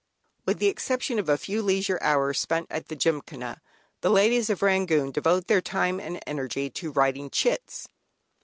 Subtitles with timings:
[0.47, 3.61] With the exception of a few leisure hours spent at the Gymkhana,
[4.01, 7.87] the ladies of Rangoon devote their time and energy to writing "Chits."